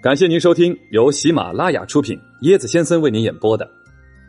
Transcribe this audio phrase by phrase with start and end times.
[0.00, 3.66] 感谢您收听由喜马拉雅出品、椰子先生为您演播的《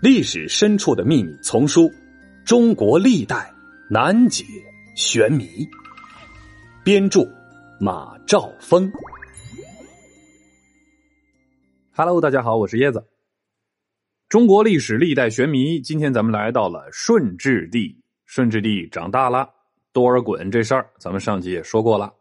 [0.02, 1.84] 历史深处的秘密》丛书
[2.44, 3.54] 《中国历代
[3.88, 4.44] 难解
[4.96, 5.46] 玄谜》，
[6.84, 7.22] 编著
[7.80, 8.92] 马兆峰。
[11.92, 13.06] Hello，大家好，我是椰子。
[14.28, 17.96] 中国历史历代玄谜，今天咱们来到了顺治帝。
[18.26, 19.48] 顺治帝长大了，
[19.94, 22.12] 多尔衮这事儿，咱们上集也说过了。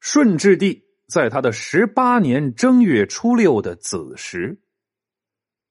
[0.00, 0.82] 顺治帝。
[1.14, 4.60] 在他的十八年正月初六的子时，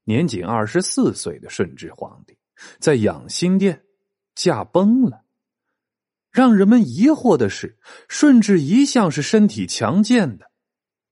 [0.06, 2.38] 年仅二十四岁的顺治皇帝
[2.80, 3.84] 在养心殿
[4.36, 5.26] 驾崩了。
[6.32, 7.78] 让人们疑惑的是，
[8.08, 10.50] 顺治一向是身体强健的，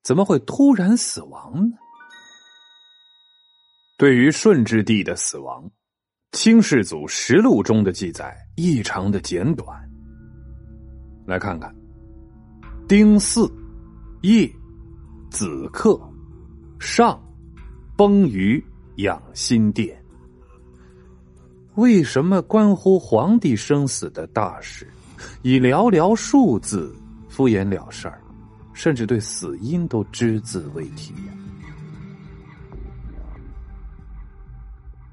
[0.02, 1.76] 怎么会突然死亡呢？
[3.98, 5.66] 对于顺治帝的死亡，
[6.32, 9.77] 《清世祖实录》中的记载异常的简短。
[11.27, 11.76] 来看看，
[12.88, 13.61] 丁巳。
[14.22, 14.48] 夜，
[15.32, 16.00] 子克
[16.80, 17.20] 上
[17.98, 18.63] 崩于
[18.98, 20.00] 养心殿。
[21.74, 24.88] 为什么关乎皇帝生死的大事，
[25.41, 26.96] 以寥寥数字
[27.30, 28.22] 敷衍了事儿，
[28.74, 31.34] 甚至对死因都只字未提呀？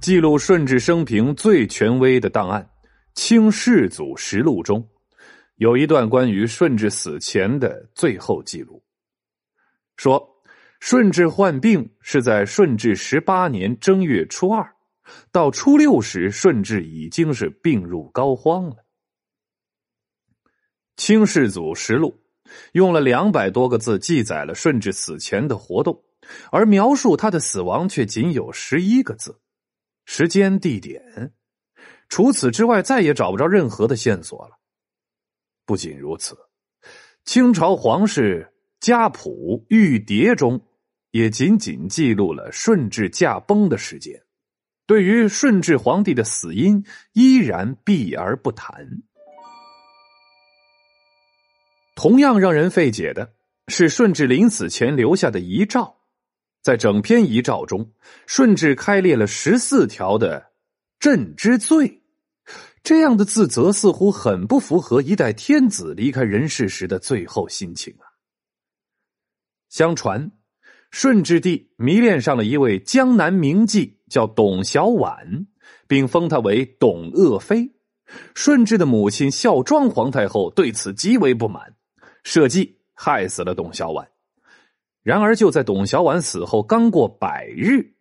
[0.01, 2.63] 记录顺治生平最权威的档案
[3.15, 4.87] 《清世祖实录》中，
[5.57, 8.83] 有一段关于顺治死前的最后记录。
[9.99, 10.41] 说，
[10.79, 14.77] 顺治患病是在顺治十八年正月初二，
[15.33, 18.77] 到初六时，顺治已经是病入膏肓了。
[20.97, 22.23] 《清世祖实录》
[22.73, 26.05] 用了两百多个字记载了顺治死前的活动，
[26.53, 29.41] 而描述他的死亡却仅有十一个字，
[30.05, 31.35] 时间、地点，
[32.09, 34.61] 除此之外再也找不着任何的线索了。
[35.67, 36.39] 不仅如此，
[37.25, 38.55] 清朝皇室。
[38.89, 40.63] 家谱《玉牒》中
[41.11, 44.23] 也仅仅记录了顺治驾崩的时间，
[44.87, 46.83] 对于顺治皇帝的死因
[47.13, 49.03] 依然避而不谈。
[51.95, 53.35] 同样让人费解的
[53.67, 55.99] 是，顺治临死前留下的遗诏，
[56.63, 57.93] 在整篇遗诏中，
[58.27, 60.53] 顺治开列了十四条的
[60.99, 62.01] “朕之罪”，
[62.83, 68.08] 这样的自责似乎很不符合一代天子离开人世时的最后心情啊。
[69.79, 70.33] 相传，
[70.91, 75.47] 顺治帝迷恋上了一位江南名妓，叫董小宛，
[75.87, 77.71] 并封她为董鄂妃。
[78.35, 81.77] 顺治的母亲孝庄皇太后对此极为不满，
[82.25, 84.05] 设计害死了董小宛。
[85.05, 87.95] 然而，就在董小宛死后刚过百日，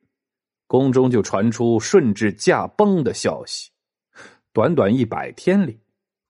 [0.66, 3.70] 宫中就传出顺治驾崩的消息。
[4.52, 5.80] 短短一百天里，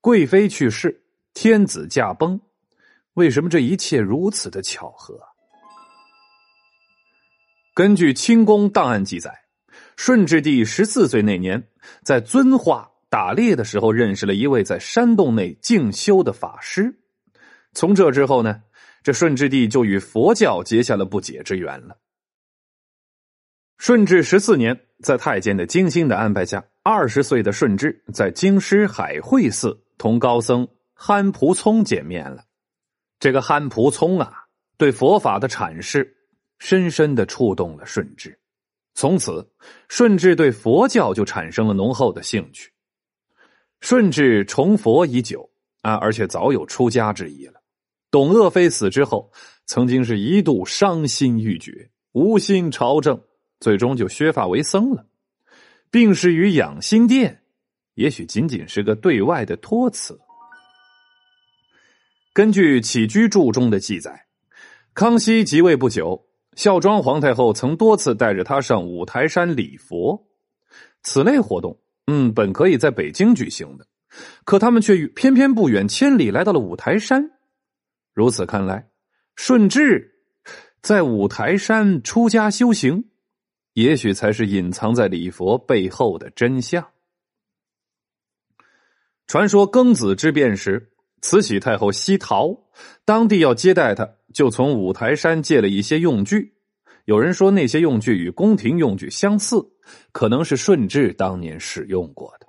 [0.01, 2.37] 贵妃去世，天子驾崩。
[3.13, 5.17] 为什么这一切如此的巧合？
[7.77, 9.31] 根据清宫档案记载，
[9.97, 11.67] 顺治帝十四岁那年，
[12.01, 16.97] 在遵化打猎的时候，认识了一位在山洞内静修的法师。
[17.73, 18.63] 从这之后呢，
[19.03, 21.99] 这顺治帝就与佛教结下了不解之缘了。
[23.77, 32.43] 顺治十四年，在太监的精心的安排下，二十岁的顺治在京师海会寺同高僧憨蒲聪见面了。
[33.19, 34.33] 这个憨蒲聪啊，
[34.79, 36.16] 对佛法的阐释
[36.59, 38.37] 深深的触动了顺治，
[38.93, 39.47] 从此
[39.87, 42.71] 顺治对佛教就产生了浓厚的兴趣。
[43.79, 45.49] 顺治崇佛已久
[45.81, 47.61] 啊，而且早有出家之意了。
[48.09, 49.31] 董鄂妃死之后，
[49.65, 53.21] 曾经是一度伤心欲绝，无心朝政，
[53.59, 55.05] 最终就削发为僧了。
[55.91, 57.43] 病逝于养心殿，
[57.93, 60.19] 也许仅仅是个对外的托词。
[62.33, 64.27] 根据《起居注》中的记载，
[64.93, 66.26] 康熙即位不久，
[66.57, 70.27] 孝庄皇太后曾多次带着他上五台山礼佛。
[71.03, 73.85] 此类活动，嗯，本可以在北京举行的，
[74.43, 77.29] 可他们却偏偏不远千里来到了五台山。
[78.11, 78.89] 如此看来，
[79.35, 80.15] 顺治
[80.81, 83.05] 在五台山出家修行，
[83.73, 86.85] 也许才是隐藏在礼佛背后的真相。
[89.27, 90.91] 传说庚子之变时。
[91.19, 92.69] 慈禧太后西逃，
[93.03, 96.53] 当地要接待他，就从五台山借了一些用具。
[97.05, 99.65] 有人说那些用具与宫廷用具相似，
[100.11, 102.45] 可能是顺治当年使用过的。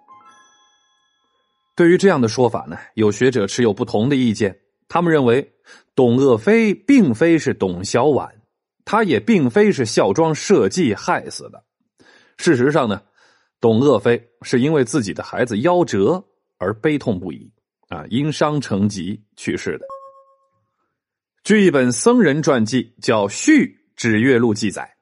[1.76, 4.58] 对于这样的说法呢，有学者持有不同的意见。
[4.88, 5.52] 他们认为，
[5.94, 8.28] 董鄂妃并非是董小宛，
[8.84, 11.62] 她也并非是孝庄设计害死的。
[12.36, 13.02] 事实上呢，
[13.60, 16.24] 董鄂妃是因为自己的孩子夭折
[16.58, 17.52] 而悲痛不已。
[17.88, 19.86] 啊，因伤成疾去世的。
[21.48, 24.98] 据一本僧人传记，叫《续指月录》记载，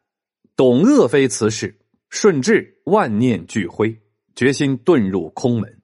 [0.54, 1.76] 董鄂妃辞世，
[2.08, 4.00] 顺治万念俱灰，
[4.36, 5.82] 决心遁入空门。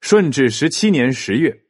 [0.00, 1.64] 顺治十七年十月，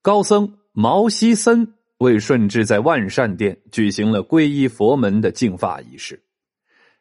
[0.00, 6.18] 高僧毛希森为顺治在万善殿举行了皈依佛门的净发仪式。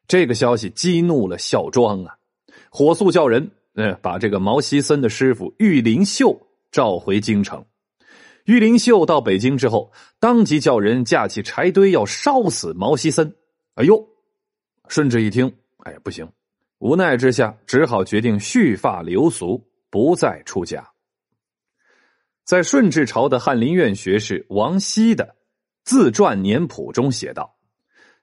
[0.10, 2.14] 这个消息激怒了孝庄啊，
[2.70, 6.38] 火速叫人，呃，把这个毛希森的师傅玉灵秀
[6.70, 7.66] 召回京城。
[8.46, 13.36] 玉林秀到北京之后，当即叫人架起柴堆要烧死毛希森。
[13.76, 14.08] 哎呦，
[14.88, 16.30] 顺治一听，哎呀，不行，
[16.80, 19.68] 无奈之下，只好决定蓄发留俗。
[19.92, 20.90] 不再出家。
[22.46, 25.36] 在顺治朝的翰林院学士王熙的
[25.84, 27.58] 自传年谱中写道：“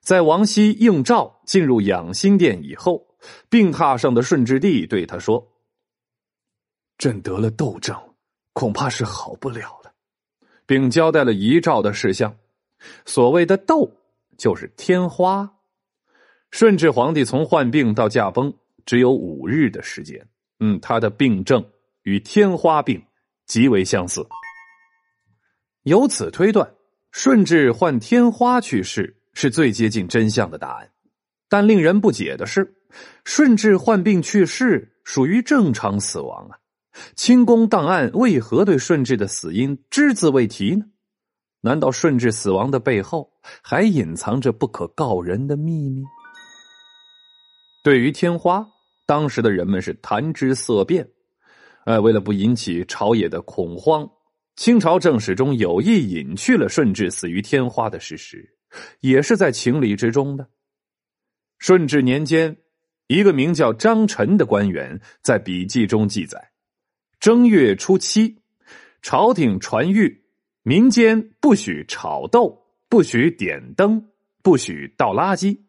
[0.01, 3.05] 在王熙应召进入养心殿以后，
[3.51, 5.47] 病榻上的顺治帝对他说
[6.97, 7.95] ：‘朕得了痘症，
[8.53, 9.88] 恐怕是好不了了。’
[10.69, 12.31] 并交代了遗诏的事项。
[13.03, 13.91] 所谓的痘，
[14.37, 15.51] 就是天花。
[16.51, 18.53] 顺治皇帝从患病到驾崩，
[18.85, 20.23] 只有五日的时间。”
[20.61, 21.65] 嗯，他的病症
[22.03, 23.01] 与天花病
[23.47, 24.23] 极为相似，
[25.83, 26.71] 由此推断，
[27.11, 30.91] 顺治患天花去世是最接近真相的答案。
[31.47, 32.75] 但令人不解的是，
[33.25, 36.58] 顺治患病去世属于正常死亡啊，
[37.15, 40.85] 清宫档案为何对顺治的死因只字未提呢？
[41.61, 43.31] 难道顺治死亡的背后
[43.61, 46.03] 还隐藏着不可告人的秘密？
[47.83, 48.65] 对于天花。
[49.05, 51.09] 当时的人们是谈之色变，
[51.85, 54.07] 呃，为了不引起朝野的恐慌，
[54.55, 58.47] 清朝正史中有意隐去了顺治死于天花的事实，
[58.99, 60.47] 也是在情理之中的。
[61.57, 62.55] 顺治年间，
[63.07, 66.51] 一个名叫张晨的官员在笔记中记载：
[67.19, 68.41] 正月初七，
[69.01, 70.21] 朝廷传谕，
[70.63, 74.09] 民间不许炒豆，不许点灯，
[74.41, 75.59] 不许倒垃圾。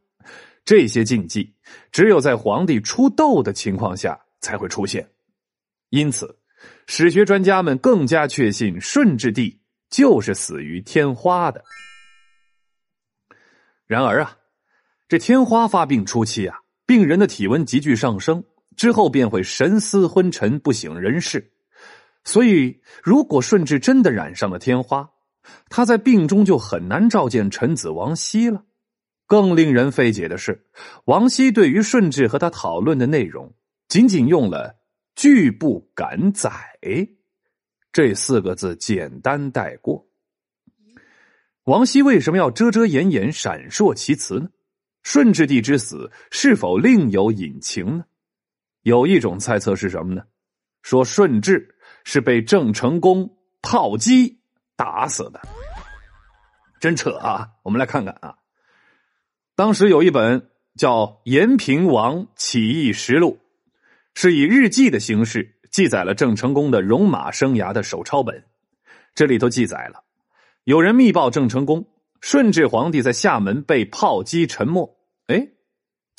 [0.65, 1.53] 这些禁忌
[1.91, 5.11] 只有在皇帝出痘的情况下才会出现，
[5.89, 6.39] 因此
[6.87, 11.65] 史学专家们更加确信顺治帝就是死于天花的。
[13.89, 14.39] 然而啊，
[15.09, 18.45] 这天花发病初期啊，病人的体温急剧上升，
[18.81, 21.53] 之后便会神思昏沉、不省人事。
[22.25, 25.11] 所以，如果顺治真的染上了天花，
[25.69, 28.65] 他在病中就很难召见臣子王熙了。
[29.27, 30.65] 更令人费解的是，
[31.05, 33.53] 王熙对于顺治和他讨论的内容，
[33.87, 34.77] 仅仅用了
[35.15, 36.51] “拒不敢载”
[37.93, 40.09] 这四个字简单带过。
[41.65, 44.49] 王熙为什么要遮遮掩掩、闪烁其词呢？
[45.03, 48.05] 顺治帝之死是否另有隐情呢？
[48.83, 50.23] 有一种猜测是什么呢？
[50.83, 54.41] 说顺治是被郑成功炮击
[54.77, 55.41] 打死的，
[56.81, 57.49] 真扯啊！
[57.63, 58.37] 我们来看看啊。
[59.55, 63.39] 当时有一本叫《延平王起义实录》，
[64.15, 68.43] 是以日记的形式记载了郑成功的戎马生涯的手抄本。
[69.15, 70.03] 这里头记载了，
[70.65, 71.87] 有人密报郑成功，
[72.23, 74.97] 顺治皇帝在厦门被炮击沉没。
[75.27, 75.47] 哎，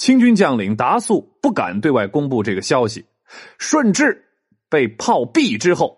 [0.02, 3.06] 清军将领达素不敢对外公布这个消息。
[3.60, 4.26] 顺治
[4.68, 5.96] 被炮毙之后，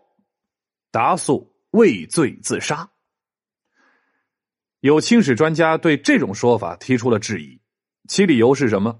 [0.91, 2.89] 达素畏罪自杀。
[4.81, 7.61] 有清史专家对这种说法提出了质疑，
[8.09, 8.99] 其理由是什么？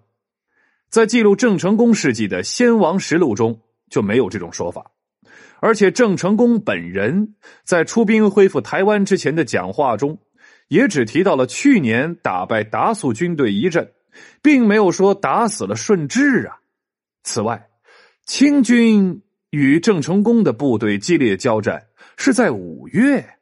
[0.90, 4.90] 在记录郑成功事迹的《先王实录》中就没有这种说法，
[5.60, 10.18] 而且郑成功本人在出兵恢复台湾之前的讲话中，
[10.70, 13.92] 也只提到了去年打败达素军队一阵，
[14.42, 16.60] 并没有说打死了顺治啊。
[17.24, 17.70] 此外，
[18.26, 23.38] 清军与郑成功的部队激烈交战是在五月。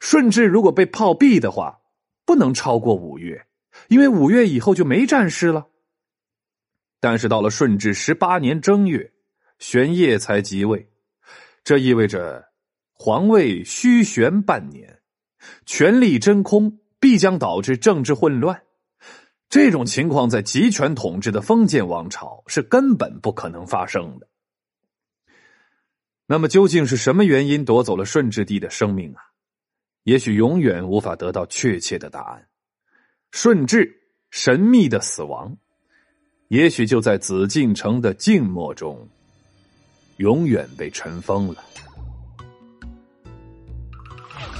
[0.00, 1.80] 顺治如果被炮毙的话，
[2.24, 3.46] 不能超过五月，
[3.88, 5.66] 因为五月以后就没战事了。
[6.98, 9.12] 但是到了顺治十八年正月，
[9.58, 10.88] 玄烨才即位，
[11.62, 12.46] 这意味着
[12.92, 15.00] 皇位虚悬半年，
[15.66, 18.62] 权力真空，必将导致政治混乱。
[19.48, 24.28] 这种情况在集权统治的封建王朝是根本不可能发生的。
[26.26, 29.22] 那么，究竟是什么原因夺走了顺治帝的生命啊？
[30.02, 32.46] 也许永远无法得到确切的答案。
[33.30, 33.92] 顺治
[34.30, 35.56] 神秘的死亡，
[36.48, 39.08] 也许就在紫禁城的静默中，
[40.16, 41.64] 永远被尘封了。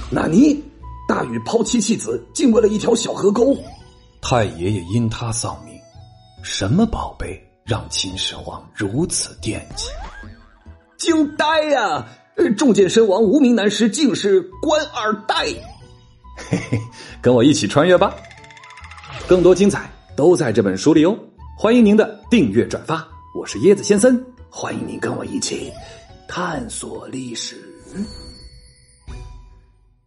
[0.09, 0.63] 纳尼？
[1.07, 3.55] 大禹抛妻弃子，竟为了一条小河沟。
[4.29, 5.73] 太爷爷因他丧命，
[6.43, 9.87] 什么宝贝让秦始皇如此惦记？
[10.97, 12.05] 惊呆呀！
[12.57, 15.45] 中箭身亡，无名男尸竟是官二代。
[16.35, 16.77] 嘿嘿，
[17.21, 18.13] 跟我一起穿越吧。
[19.29, 21.17] 更多精彩都在这本书里哦！
[21.57, 25.71] 欢迎您的订阅转发，我是椰子先生，欢迎您跟我一起
[26.27, 27.55] 探索历史。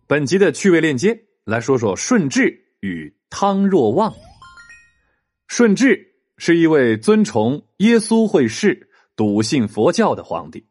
[0.06, 4.12] 本集的趣味链接来说说顺治与汤若望。
[5.46, 5.98] 顺治
[6.36, 10.64] 是一位尊崇耶稣会士、笃信佛教的皇帝。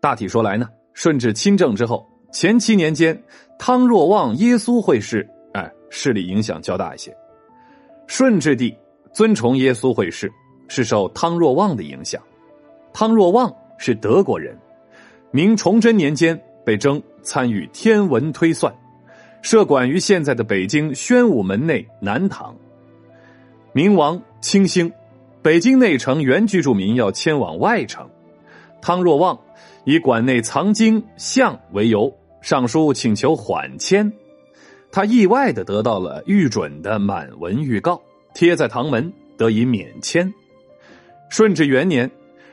[0.00, 3.20] 大体说来呢，顺治亲政之后，前七年间，
[3.58, 7.14] 汤若望耶稣会士，哎，势力影响较大一些。
[8.06, 8.74] 顺治帝
[9.12, 10.30] 尊崇耶稣会士，
[10.68, 12.22] 是受汤若望的影响。
[12.92, 14.58] 汤若望是德国人，
[15.30, 18.74] 明崇祯年间被征参与天文推算，
[19.42, 22.54] 设馆于现在的北京宣武门内南堂。
[23.72, 24.92] 明王清兴，
[25.42, 28.08] 北京内城原居住民要迁往外城，
[28.82, 29.38] 汤若望
[29.84, 34.12] 以馆内藏经像为由，上书请求缓迁。
[34.92, 38.00] 他意外的得到了御准的满文预告，
[38.34, 40.32] 贴在堂门，得以免迁。
[41.28, 42.10] 顺治元年，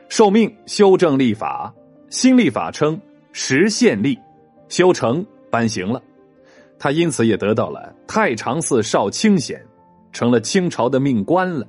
[0.08, 1.74] 受命修正历法，
[2.10, 3.00] 新历法称
[3.32, 4.18] 实县历，
[4.70, 6.02] 修成颁行了。
[6.80, 9.62] 他因此也得到了太常寺少卿衔。
[10.14, 11.68] 成了清朝的命官了，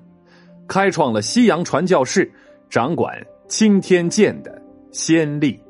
[0.66, 2.32] 开创了西洋传教士
[2.70, 3.14] 掌管
[3.46, 5.60] 青天剑的先例。